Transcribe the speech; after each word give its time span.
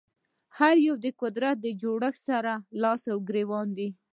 هر 0.57 0.75
یو 0.87 0.95
د 1.05 1.07
قدرت 1.21 1.57
جوړښتونو 1.81 2.25
سره 2.27 2.53
لاس 2.81 3.03
ګرېوان 3.29 3.67
دي 3.77 3.89